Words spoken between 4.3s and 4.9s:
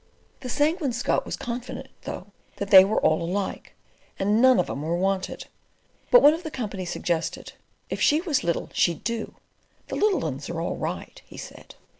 none of 'em